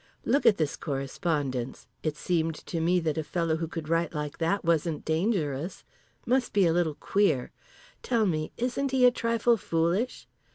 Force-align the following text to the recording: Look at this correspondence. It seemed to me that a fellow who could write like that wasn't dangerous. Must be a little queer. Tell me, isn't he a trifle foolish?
Look 0.25 0.47
at 0.47 0.57
this 0.57 0.75
correspondence. 0.77 1.85
It 2.01 2.17
seemed 2.17 2.55
to 2.55 2.81
me 2.81 2.99
that 3.01 3.19
a 3.19 3.23
fellow 3.23 3.57
who 3.57 3.67
could 3.67 3.87
write 3.87 4.15
like 4.15 4.39
that 4.39 4.65
wasn't 4.65 5.05
dangerous. 5.05 5.83
Must 6.25 6.53
be 6.53 6.65
a 6.65 6.73
little 6.73 6.95
queer. 6.95 7.51
Tell 8.01 8.25
me, 8.25 8.51
isn't 8.57 8.89
he 8.89 9.05
a 9.05 9.11
trifle 9.11 9.57
foolish? 9.57 10.27